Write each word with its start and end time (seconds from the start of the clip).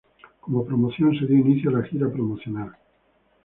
Como 0.39 0.65
promoción 0.65 1.13
se 1.15 1.27
dio 1.27 1.37
inicio 1.37 1.69
a 1.69 1.73
la 1.73 1.83
gira 1.83 2.11
promocional. 2.11 2.71